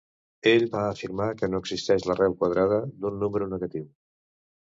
[0.51, 3.87] Ell va afirmar que no existeix l'arrel quadrada d'un número negatiu.